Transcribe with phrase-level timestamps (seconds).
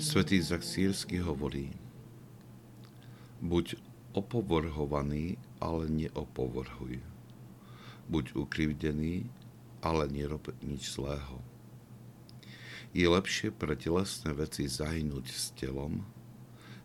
[0.00, 1.76] Svetý Zaksírsky hovorí,
[3.44, 3.76] buď
[4.16, 7.04] opovrhovaný, ale neopovrhuj.
[8.08, 9.28] Buď ukrivdený,
[9.84, 11.44] ale nerob nič zlého.
[12.96, 16.08] Je lepšie pre telesné veci zahynúť s telom,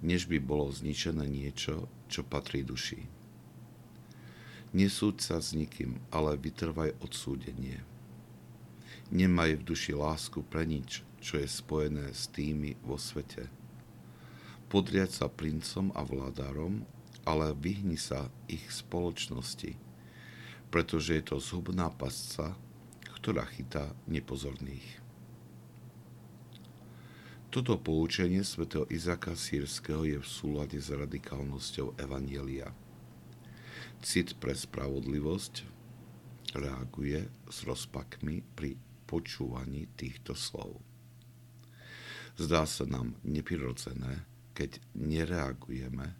[0.00, 3.04] než by bolo zničené niečo, čo patrí duši.
[4.72, 7.91] Nesúď sa s nikým, ale vytrvaj odsúdenie.
[9.12, 13.44] Nemaj v duši lásku pre nič, čo je spojené s tými vo svete.
[14.72, 16.88] Podriať sa princom a vládarom,
[17.28, 19.76] ale vyhni sa ich spoločnosti,
[20.72, 22.56] pretože je to zhubná pasca,
[23.20, 25.04] ktorá chytá nepozorných.
[27.52, 32.72] Toto poučenie svätého Izaka Sírskeho je v súlade s radikálnosťou Evanielia.
[34.00, 35.68] Cit pre spravodlivosť
[36.56, 38.72] reaguje s rozpakmi pri
[39.12, 40.80] počúvaní týchto slov.
[42.40, 44.24] Zdá sa nám neprirodzené,
[44.56, 46.16] keď nereagujeme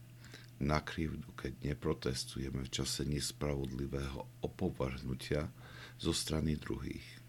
[0.61, 5.49] na krivdu, keď neprotestujeme v čase nespravodlivého opovrhnutia
[5.97, 7.25] zo strany druhých.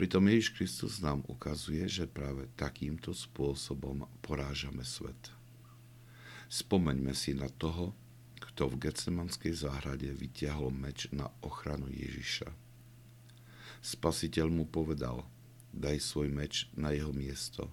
[0.00, 5.34] Pritom Ježiš Kristus nám ukazuje, že práve takýmto spôsobom porážame svet.
[6.48, 7.92] Spomeňme si na toho,
[8.40, 12.67] kto v Getsemanskej záhrade vytiahol meč na ochranu Ježiša.
[13.82, 15.24] Spasiteľ mu povedal–
[15.78, 17.70] daj svoj meč na jeho miesto,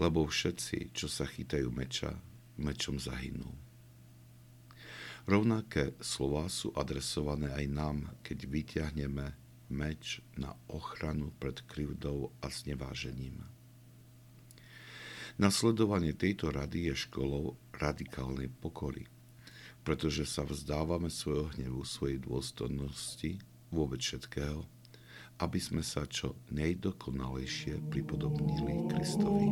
[0.00, 2.18] lebo všetci, čo sa chytajú meča,
[2.58, 3.50] mečom zahynú.
[5.24, 9.26] Rovnaké slova sú adresované aj nám, keď vyťahneme
[9.72, 13.40] meč na ochranu pred krivdou a znevážením.
[15.40, 19.08] Nasledovanie tejto rady je školou radikálnej pokory,
[19.82, 23.42] pretože sa vzdávame svojho hnevu, svojej dôstojnosti,
[23.72, 24.62] vôbec všetkého,
[25.42, 29.50] aby sme sa čo nejdokonalejšie pripodobnili Kristovi.